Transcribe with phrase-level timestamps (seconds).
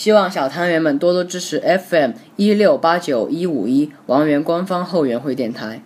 [0.00, 5.82] 希望小汤圆们多多支持 fm 一六八九一五一王源官方后援会电台。